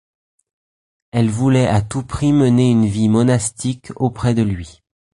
[1.11, 4.81] Elle voulait à tout prix mener une vie monastique auprès de lui.